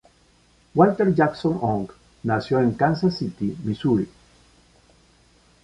Walter 0.73 1.11
Jackson 1.13 1.59
Ong 1.61 1.87
nació 2.23 2.59
en 2.59 2.71
Kansas 2.73 3.15
City, 3.19 3.55
Missouri. 3.63 4.09